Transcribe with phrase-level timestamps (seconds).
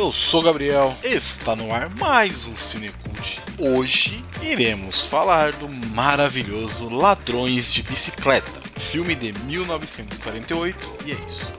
[0.00, 3.38] eu sou Gabriel, está no ar mais um Cinecult.
[3.58, 11.52] Hoje iremos falar do maravilhoso Ladrões de Bicicleta, filme de 1948, e é isso.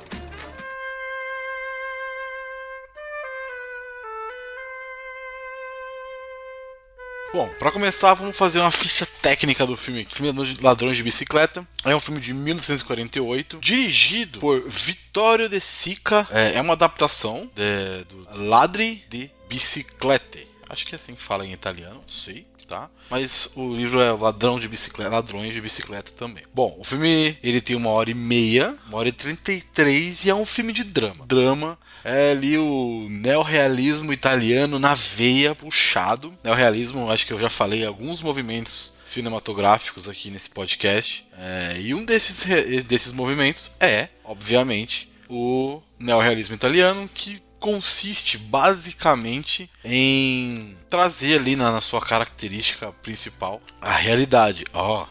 [7.31, 10.07] Bom, para começar, vamos fazer uma ficha técnica do filme.
[10.11, 14.67] O filme Ladrões de Bicicleta é um filme de 1948, dirigido por
[15.11, 16.25] Vittorio De Sica.
[16.31, 20.47] É, é uma adaptação de, do Ladri de Biciclette.
[20.71, 22.49] Acho que é assim que fala em italiano, não sei.
[22.67, 22.89] Tá?
[23.09, 26.41] Mas o livro é Ladrão de Bicicleta, Ladrões de Bicicleta também.
[26.53, 30.23] Bom, o filme ele tem uma hora e meia, uma hora e trinta e três
[30.23, 31.25] e é um filme de drama.
[31.25, 36.34] Drama é ali o neorrealismo italiano na veia, puxado.
[36.45, 41.27] Neorrealismo, acho que eu já falei alguns movimentos cinematográficos aqui nesse podcast.
[41.38, 50.76] É, e um desses, desses movimentos é, obviamente, o neorrealismo italiano, que consiste basicamente em
[50.90, 54.66] trazer ali na, na sua característica principal a realidade.
[54.73, 55.08] Ó, oh.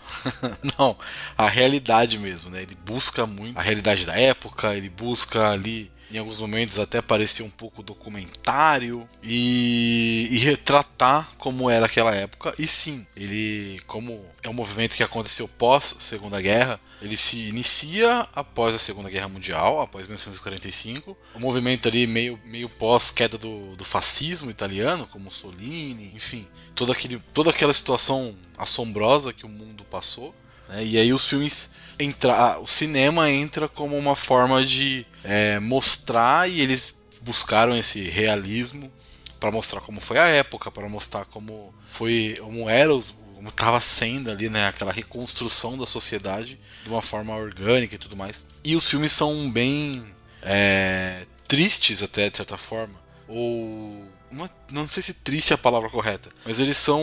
[0.77, 0.99] não,
[1.39, 2.63] a realidade mesmo, né?
[2.63, 7.45] Ele busca muito a realidade da época, ele busca ali em alguns momentos até parecia
[7.45, 12.55] um pouco documentário e, e, retratar como era aquela época.
[12.59, 18.29] E sim, ele, como é um movimento que aconteceu pós Segunda Guerra, ele se inicia
[18.35, 21.17] após a Segunda Guerra Mundial, após 1945.
[21.35, 26.47] O um movimento ali meio, meio pós queda do, do fascismo italiano, como Mussolini, enfim,
[26.75, 30.35] toda, aquele, toda aquela situação assombrosa que o mundo passou.
[30.69, 30.85] Né?
[30.85, 36.61] E aí os filmes entra, o cinema entra como uma forma de é, mostrar e
[36.61, 38.91] eles buscaram esse realismo
[39.39, 43.81] para mostrar como foi a época, para mostrar como foi, como era os, como estava
[43.81, 48.47] sendo ali, né, aquela reconstrução da sociedade de uma forma orgânica e tudo mais.
[48.63, 50.05] E os filmes são bem
[50.43, 55.89] é, tristes até de certa forma, ou uma, não sei se triste é a palavra
[55.89, 57.03] correta, mas eles são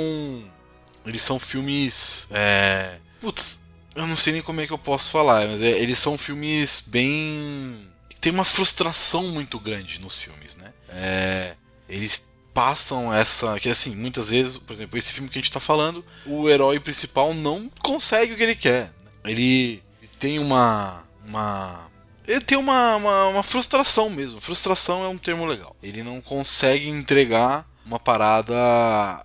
[1.05, 3.61] eles são filmes é, putz,
[3.97, 6.83] eu não sei nem como é que eu posso falar, mas é, eles são filmes
[6.85, 7.89] bem.
[8.19, 10.73] Tem uma frustração muito grande nos filmes, né?
[10.89, 11.55] É,
[11.87, 13.59] eles passam essa.
[13.59, 16.79] Que assim, muitas vezes, por exemplo, esse filme que a gente tá falando, o herói
[16.79, 18.91] principal não consegue o que ele quer.
[19.23, 21.03] Ele, ele tem uma.
[21.25, 21.87] uma
[22.27, 24.41] ele tem uma, uma, uma, frustração mesmo.
[24.41, 25.75] Frustração é um termo legal.
[25.81, 28.53] Ele não consegue entregar uma parada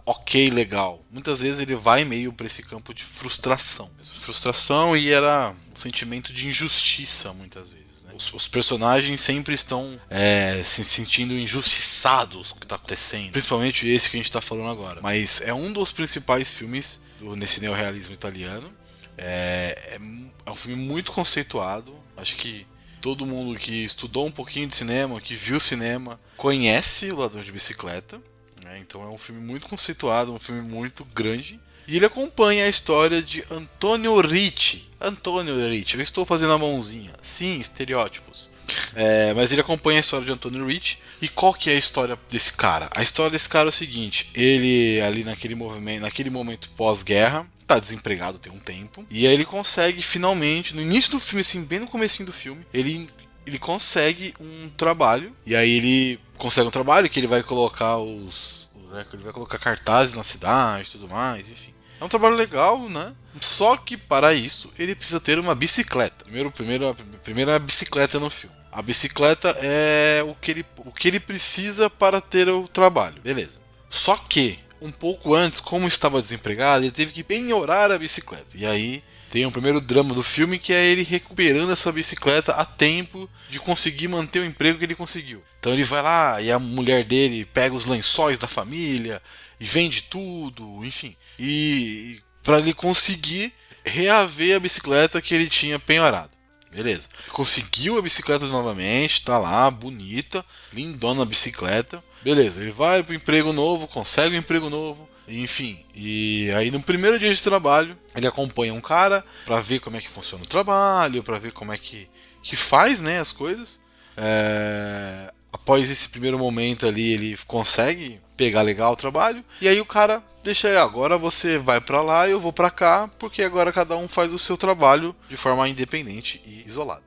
[0.06, 1.04] ok, legal.
[1.10, 3.91] Muitas vezes ele vai meio para esse campo de frustração.
[4.14, 7.91] Frustração e era um sentimento de injustiça, muitas vezes.
[8.15, 13.33] Os, os, personagens sempre estão é, se sentindo injustiçados com o que está acontecendo.
[13.33, 15.00] Principalmente esse que a gente está falando agora.
[15.03, 18.73] Mas é um dos principais filmes do, nesse neorrealismo italiano.
[19.17, 20.00] É, é,
[20.47, 21.95] é um filme muito conceituado.
[22.17, 22.67] Acho que
[23.00, 27.50] todo mundo que estudou um pouquinho de cinema, que viu cinema, conhece o Ladrão de
[27.50, 28.23] Bicicleta.
[28.65, 28.78] Né?
[28.78, 31.59] Então é um filme muito conceituado, um filme muito grande.
[31.87, 34.89] E ele acompanha a história de Antonio Ricci.
[35.00, 37.12] Antonio Ricci, eu estou fazendo a mãozinha.
[37.21, 38.50] Sim, estereótipos.
[38.95, 40.99] É, mas ele acompanha a história de Antonio Ricci.
[41.21, 42.89] E qual que é a história desse cara?
[42.95, 47.79] A história desse cara é o seguinte: ele ali naquele movimento, naquele momento pós-guerra, tá
[47.79, 49.05] desempregado tem um tempo.
[49.11, 52.65] E aí ele consegue finalmente, no início do filme, assim, bem no comecinho do filme,
[52.73, 53.09] ele
[53.44, 55.34] ele consegue um trabalho.
[55.44, 58.69] E aí ele consegue um trabalho que ele vai colocar os.
[58.91, 61.72] Né, ele vai colocar cartazes na cidade e tudo mais, enfim.
[62.00, 63.14] É um trabalho legal, né?
[63.41, 66.25] Só que para isso ele precisa ter uma bicicleta.
[66.25, 68.56] Primeiro, primeiro, primeira bicicleta no filme.
[68.72, 73.22] A bicicleta é o que, ele, o que ele precisa para ter o trabalho.
[73.22, 73.60] Beleza.
[73.88, 78.56] Só que, um pouco antes, como estava desempregado, ele teve que penhorar a bicicleta.
[78.56, 82.66] E aí tem o primeiro drama do filme que é ele recuperando essa bicicleta a
[82.66, 85.43] tempo de conseguir manter o emprego que ele conseguiu.
[85.59, 89.22] Então ele vai lá e a mulher dele pega os lençóis da família
[89.59, 91.16] e vende tudo, enfim.
[91.38, 96.31] E para ele conseguir reaver a bicicleta que ele tinha penhorado.
[96.70, 97.08] Beleza.
[97.31, 100.44] Conseguiu a bicicleta novamente, tá lá, bonita,
[100.75, 102.05] lindona a bicicleta.
[102.23, 107.19] Beleza, ele vai pro emprego novo, consegue um emprego novo, enfim, e aí no primeiro
[107.19, 111.22] dia de trabalho, ele acompanha um cara para ver como é que funciona o trabalho,
[111.22, 112.08] para ver como é que,
[112.42, 113.80] que faz né, as coisas.
[114.16, 115.32] É...
[115.52, 119.44] Após esse primeiro momento ali, ele consegue pegar legal o trabalho.
[119.60, 122.70] E aí o cara deixa aí, agora você vai para lá e eu vou para
[122.70, 127.04] cá, porque agora cada um faz o seu trabalho de forma independente e isolada.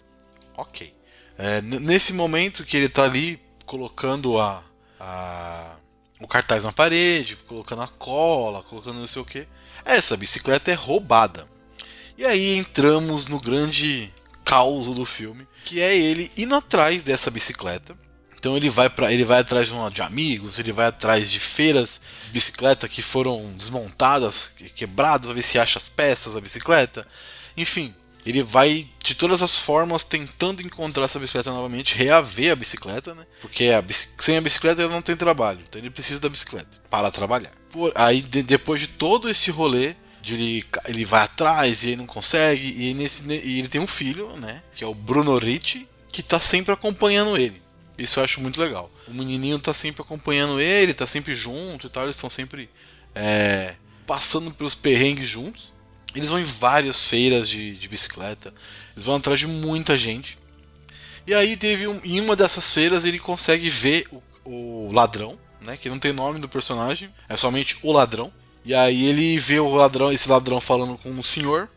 [0.55, 0.93] Ok.
[1.37, 4.63] É, nesse momento que ele tá ali colocando a,
[4.99, 5.75] a
[6.19, 9.47] o cartaz na parede, colocando a cola, colocando não sei o que.
[9.83, 11.47] Essa bicicleta é roubada.
[12.17, 14.13] E aí entramos no grande
[14.45, 17.97] caos do filme, que é ele indo atrás dessa bicicleta,
[18.37, 22.31] Então ele vai para ele vai atrás de amigos, ele vai atrás de feiras de
[22.31, 27.07] bicicleta que foram desmontadas, quebradas, ver se acha as peças da bicicleta.
[27.57, 27.93] Enfim,
[28.25, 33.25] ele vai de todas as formas tentando encontrar essa bicicleta novamente, reaver a bicicleta, né?
[33.39, 33.83] Porque a
[34.17, 37.51] sem a bicicleta ele não tem trabalho, então ele precisa da bicicleta para trabalhar.
[37.69, 37.91] Por...
[37.93, 38.41] Aí de...
[38.41, 42.95] depois de todo esse rolê, de ele, ele vai atrás e ele não consegue, e,
[42.95, 43.31] nesse...
[43.31, 44.63] e ele tem um filho, né?
[44.75, 47.61] Que é o Bruno Ricci, que tá sempre acompanhando ele.
[47.95, 48.91] Isso eu acho muito legal.
[49.07, 52.69] O menininho tá sempre acompanhando ele, tá sempre junto e tal, eles estão sempre
[53.13, 53.75] é...
[54.07, 55.74] passando pelos perrengues juntos.
[56.15, 58.53] Eles vão em várias feiras de, de bicicleta,
[58.95, 60.37] eles vão atrás de muita gente.
[61.27, 65.75] E aí teve um, em uma dessas feiras ele consegue ver o, o ladrão, né?
[65.75, 68.31] Que não tem nome do personagem, é somente o ladrão.
[68.63, 71.69] E aí ele vê o ladrão, esse ladrão falando com o senhor.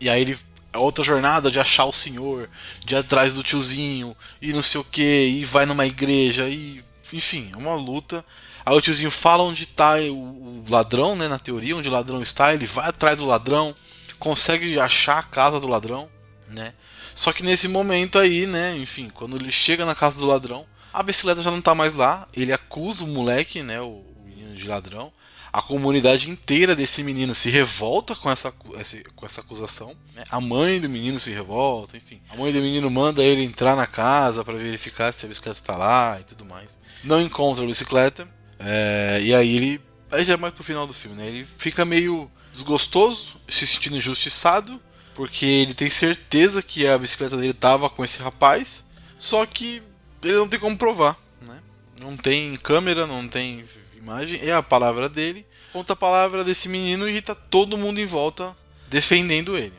[0.00, 0.38] E aí ele
[0.72, 2.48] é outra jornada de achar o senhor,
[2.84, 6.82] de ir atrás do tiozinho, e não sei o que, e vai numa igreja, e
[7.12, 8.24] enfim, é uma luta.
[8.64, 11.28] Aí o tiozinho fala onde está o ladrão, né?
[11.28, 13.74] Na teoria, onde o ladrão está, ele vai atrás do ladrão,
[14.18, 16.08] consegue achar a casa do ladrão,
[16.48, 16.72] né?
[17.14, 18.76] Só que nesse momento aí, né?
[18.76, 22.26] Enfim, quando ele chega na casa do ladrão, a bicicleta já não está mais lá.
[22.34, 23.80] Ele acusa o moleque, né?
[23.80, 25.12] O menino de ladrão.
[25.52, 29.94] A comunidade inteira desse menino se revolta com essa, com essa acusação.
[30.12, 30.24] Né?
[30.28, 32.20] A mãe do menino se revolta, enfim.
[32.28, 35.76] A mãe do menino manda ele entrar na casa para verificar se a bicicleta está
[35.76, 36.76] lá e tudo mais.
[37.04, 38.26] Não encontra a bicicleta.
[38.58, 39.80] É, e aí ele.
[40.10, 41.26] Aí já é mais pro final do filme, né?
[41.26, 44.80] Ele fica meio desgostoso, se sentindo injustiçado,
[45.14, 49.82] porque ele tem certeza que a bicicleta dele tava com esse rapaz, só que
[50.22, 51.16] ele não tem como provar,
[51.46, 51.58] né?
[52.00, 53.64] Não tem câmera, não tem
[53.96, 58.04] imagem, é a palavra dele, conta a palavra desse menino e tá todo mundo em
[58.04, 58.56] volta
[58.88, 59.74] defendendo ele.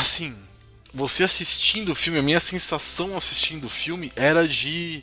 [0.00, 0.36] Assim,
[0.92, 5.02] você assistindo o filme, a minha sensação assistindo o filme era de,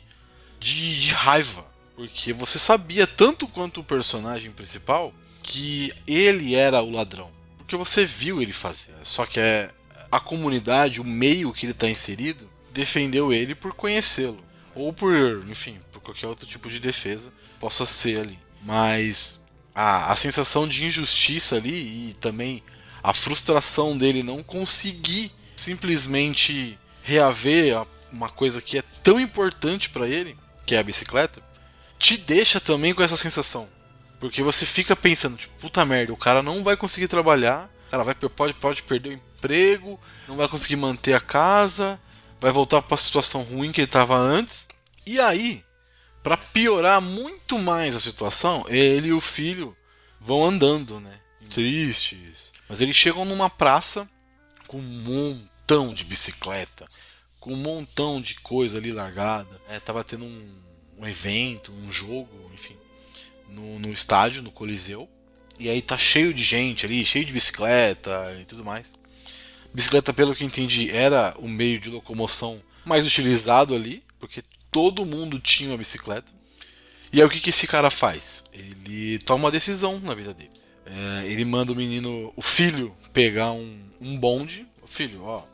[0.60, 1.64] de, de raiva.
[1.98, 5.12] Porque você sabia tanto quanto o personagem principal
[5.42, 7.28] que ele era o ladrão.
[7.56, 8.94] Porque você viu ele fazer.
[9.02, 9.68] Só que é
[10.08, 14.38] a comunidade, o meio que ele está inserido, defendeu ele por conhecê-lo.
[14.76, 15.12] Ou por,
[15.48, 18.38] enfim, por qualquer outro tipo de defesa possa ser ali.
[18.62, 19.40] Mas
[19.74, 22.62] a, a sensação de injustiça ali e também
[23.02, 30.38] a frustração dele não conseguir simplesmente reaver uma coisa que é tão importante para ele,
[30.64, 31.47] que é a bicicleta,
[31.98, 33.68] te deixa também com essa sensação.
[34.20, 38.04] Porque você fica pensando, tipo, puta merda, o cara não vai conseguir trabalhar, o cara
[38.04, 42.00] vai, pode, pode perder o emprego, não vai conseguir manter a casa,
[42.40, 44.66] vai voltar para a situação ruim que ele estava antes.
[45.06, 45.64] E aí,
[46.22, 49.76] para piorar muito mais a situação, ele e o filho
[50.20, 51.20] vão andando, né?
[51.50, 52.52] Tristes.
[52.68, 54.08] Mas eles chegam numa praça
[54.66, 56.86] com um montão de bicicleta,
[57.40, 59.60] com um montão de coisa ali largada.
[59.68, 60.67] É, tava tendo um,
[60.98, 62.76] um evento, um jogo, enfim,
[63.48, 65.08] no, no estádio, no Coliseu.
[65.58, 68.94] E aí tá cheio de gente ali, cheio de bicicleta e tudo mais.
[69.72, 75.38] Bicicleta, pelo que entendi, era o meio de locomoção mais utilizado ali, porque todo mundo
[75.38, 76.32] tinha uma bicicleta.
[77.12, 78.44] E aí o que, que esse cara faz?
[78.52, 80.50] Ele toma uma decisão na vida dele.
[80.84, 84.66] É, ele manda o menino, o filho, pegar um, um bonde.
[84.86, 85.44] Filho, ó,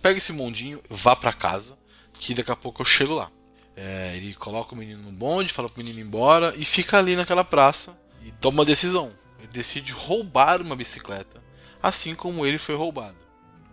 [0.00, 1.76] pega esse bondinho, vá para casa,
[2.12, 3.30] que daqui a pouco eu chego lá.
[3.76, 7.16] É, ele coloca o menino no bonde, fala pro menino ir embora e fica ali
[7.16, 9.12] naquela praça e toma uma decisão.
[9.38, 11.42] Ele decide roubar uma bicicleta,
[11.82, 13.16] assim como ele foi roubado.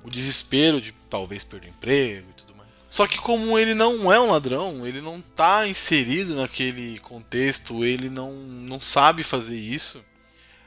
[0.04, 2.86] O desespero de talvez perder o emprego e tudo mais.
[2.90, 8.10] Só que como ele não é um ladrão, ele não tá inserido naquele contexto, ele
[8.10, 10.04] não, não sabe fazer isso,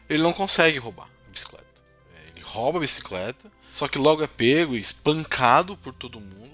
[0.09, 1.65] ele não consegue roubar a bicicleta.
[2.15, 6.54] É, ele rouba a bicicleta, só que logo é pego e espancado por todo mundo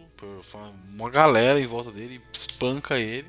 [0.93, 3.27] uma galera em volta dele, espanca ele.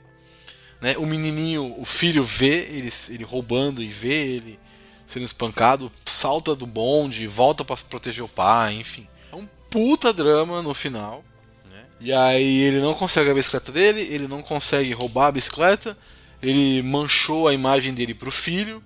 [0.81, 0.98] Né?
[0.98, 4.60] O menininho, o filho vê ele, ele roubando e vê ele
[5.05, 9.07] sendo espancado, salta do bonde, volta para proteger o pai, enfim.
[9.31, 11.24] É um puta drama no final.
[11.69, 11.86] Né?
[12.00, 15.98] E aí ele não consegue a bicicleta dele, ele não consegue roubar a bicicleta,
[16.41, 18.83] ele manchou a imagem dele pro filho.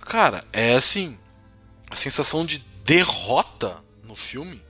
[0.00, 1.18] Cara, é assim,
[1.90, 4.62] a sensação de derrota no filme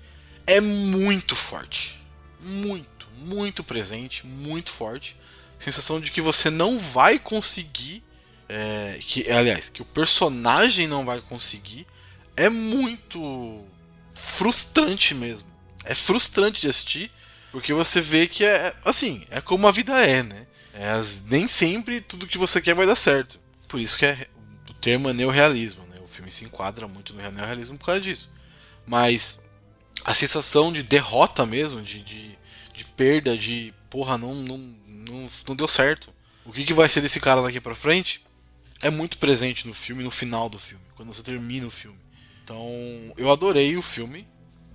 [0.46, 1.97] é muito forte
[2.48, 5.16] muito, muito presente, muito forte.
[5.58, 8.02] Sensação de que você não vai conseguir.
[8.48, 11.86] É, que, aliás, que o personagem não vai conseguir.
[12.36, 13.64] É muito
[14.14, 15.48] frustrante mesmo.
[15.84, 17.10] É frustrante de assistir.
[17.50, 20.46] Porque você vê que é assim, é como a vida é, né?
[20.74, 20.90] É,
[21.30, 23.40] nem sempre tudo que você quer vai dar certo.
[23.66, 24.28] Por isso que é,
[24.68, 25.96] o termo é neorrealismo, né?
[26.02, 28.30] O filme se enquadra muito no neorrealismo por causa disso.
[28.86, 29.47] Mas
[30.08, 32.38] a sensação de derrota mesmo, de, de,
[32.72, 36.10] de perda, de porra, não, não, não, não deu certo.
[36.46, 38.24] o que, que vai ser desse cara daqui pra frente,
[38.80, 41.98] é muito presente no filme, no final do filme, quando você termina o filme.
[42.42, 42.64] Então,
[43.18, 44.26] eu adorei o filme,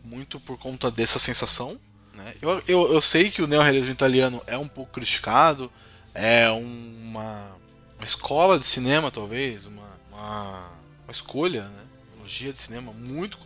[0.03, 1.79] muito por conta dessa sensação.
[2.13, 2.35] Né?
[2.39, 5.73] Eu, eu, eu sei que o neorrealismo italiano é um pouco criticado,
[6.13, 7.57] é uma,
[7.97, 10.71] uma escola de cinema, talvez, uma, uma,
[11.05, 11.83] uma escolha, né?
[12.23, 13.39] de cinema muito,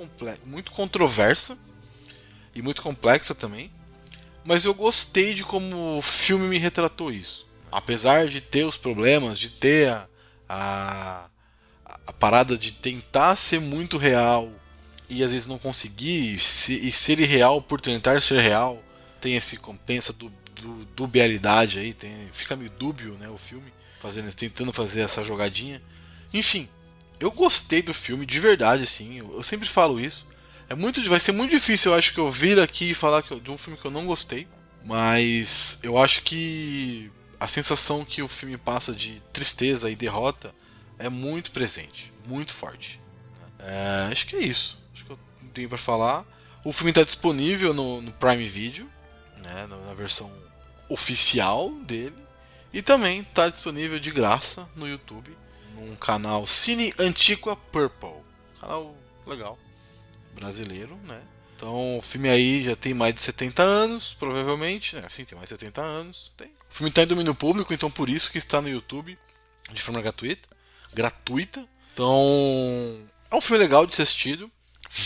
[0.45, 1.57] muito controversa
[2.57, 3.71] e muito complexa também.
[4.43, 7.47] Mas eu gostei de como o filme me retratou isso.
[7.71, 10.07] Apesar de ter os problemas, de ter a,
[10.49, 11.29] a,
[12.07, 14.51] a parada de tentar ser muito real
[15.07, 18.81] e às vezes não conseguir, e, se, e ser irreal por tentar ser real,
[19.21, 20.31] tem esse compensa do,
[20.95, 25.81] dubialidade aí, tem, fica meio dúbio né, o filme, fazendo, tentando fazer essa jogadinha.
[26.33, 26.67] Enfim,
[27.19, 30.27] eu gostei do filme de verdade, assim, eu, eu sempre falo isso.
[30.69, 33.39] É muito, vai ser muito difícil, eu acho, que eu vir aqui e falar que,
[33.39, 34.47] de um filme que eu não gostei.
[34.83, 40.53] Mas eu acho que a sensação que o filme passa de tristeza e derrota
[40.99, 42.99] é muito presente, muito forte.
[43.59, 44.79] É, acho que é isso.
[44.93, 45.19] Acho que eu
[45.53, 46.25] tenho para falar.
[46.63, 48.89] O filme está disponível no, no, Prime Video,
[49.37, 50.31] né, na, na versão
[50.89, 52.15] oficial dele,
[52.73, 55.35] e também está disponível de graça no YouTube,
[55.75, 58.23] num canal Cine Antiqua Purple,
[58.59, 58.95] canal
[59.25, 59.57] legal
[60.37, 61.21] brasileiro, né?
[61.55, 64.95] Então o filme aí já tem mais de 70 anos, provavelmente.
[64.95, 65.03] Né?
[65.09, 66.31] Sim, tem mais de 70 anos.
[66.37, 66.47] Tem.
[66.47, 69.17] O filme está em domínio público, então por isso que está no YouTube
[69.73, 70.47] de forma gratuita.
[70.93, 71.67] Gratuita.
[71.93, 73.01] Então
[73.31, 74.51] é um filme legal de ser assistido.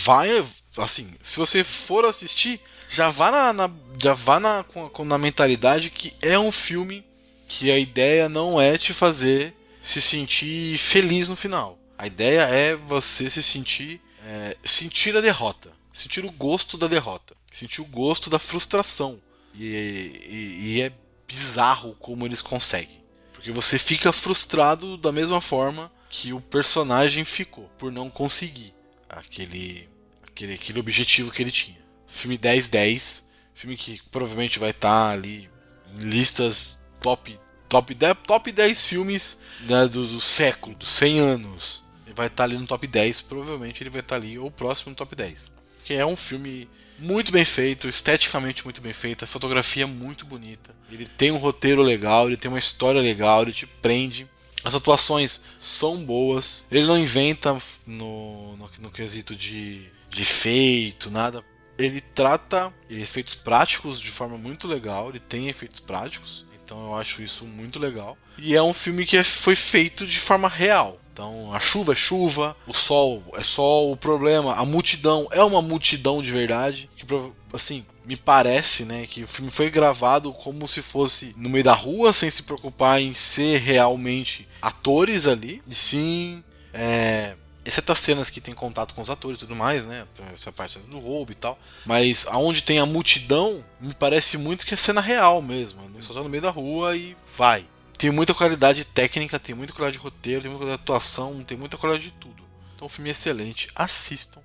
[0.04, 0.28] Vai,
[0.76, 3.70] assim, se você for assistir, já vá na, na
[4.00, 7.04] já vá na, com, na mentalidade que é um filme
[7.48, 11.78] que a ideia não é te fazer se sentir feliz no final.
[11.96, 17.34] A ideia é você se sentir é, sentir a derrota, sentir o gosto da derrota,
[17.50, 19.20] sentir o gosto da frustração.
[19.54, 20.92] E, e, e é
[21.26, 23.02] bizarro como eles conseguem.
[23.32, 28.74] Porque você fica frustrado da mesma forma que o personagem ficou, por não conseguir
[29.08, 29.88] aquele,
[30.26, 31.78] aquele, aquele objetivo que ele tinha.
[32.06, 33.24] Filme 10-10,
[33.54, 35.50] filme que provavelmente vai estar tá ali
[35.98, 37.38] em listas top,
[37.68, 41.84] top, 10, top 10 filmes né, do, do século, dos 100 anos.
[42.14, 44.90] Vai estar tá ali no top 10, provavelmente ele vai estar tá ali ou próximo
[44.90, 45.52] no top 10.
[45.84, 50.24] Que é um filme muito bem feito, esteticamente muito bem feito, a fotografia é muito
[50.24, 50.74] bonita.
[50.90, 54.28] Ele tem um roteiro legal, ele tem uma história legal, ele te prende.
[54.64, 56.66] As atuações são boas.
[56.70, 61.44] Ele não inventa no, no, no quesito de, de efeito, nada.
[61.76, 65.08] Ele trata efeitos práticos de forma muito legal.
[65.08, 66.46] Ele tem efeitos práticos.
[66.64, 68.16] Então eu acho isso muito legal.
[68.38, 71.00] E é um filme que é, foi feito de forma real.
[71.12, 75.60] Então a chuva é chuva, o sol é sol, o problema, a multidão é uma
[75.60, 76.88] multidão de verdade.
[76.96, 77.04] Que
[77.52, 81.74] assim, me parece, né, que o filme foi gravado como se fosse no meio da
[81.74, 86.42] rua, sem se preocupar em ser realmente atores ali, e sim,
[86.72, 90.50] é, exceto as cenas que tem contato com os atores e tudo mais, né, essa
[90.50, 94.76] parte do roubo e tal, mas aonde tem a multidão, me parece muito que é
[94.76, 97.64] cena real mesmo, né, só tá no meio da rua e vai.
[98.02, 101.56] Tem muita qualidade técnica, tem muita qualidade de roteiro, tem muita qualidade de atuação, tem
[101.56, 102.42] muita qualidade de tudo.
[102.74, 104.40] Então, um filme é excelente, assistam.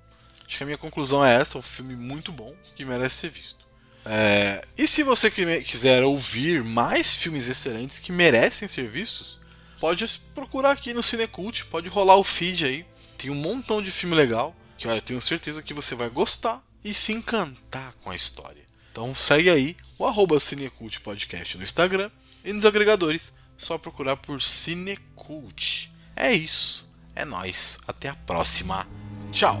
[0.46, 3.66] Acho que a minha conclusão é essa: um filme muito bom que merece ser visto.
[4.06, 9.40] É, e se você quiser ouvir mais filmes excelentes que merecem ser vistos,
[9.80, 12.86] pode procurar aqui no Cinecult, pode rolar o feed aí.
[13.18, 16.94] Tem um montão de filme legal que eu tenho certeza que você vai gostar e
[16.94, 18.62] se encantar com a história.
[18.92, 22.08] Então segue aí o arroba Cinecult Podcast no Instagram
[22.44, 25.90] e nos agregadores, só procurar por Cinecult.
[26.16, 27.80] É isso, é nós.
[27.86, 28.86] Até a próxima.
[29.30, 29.60] Tchau.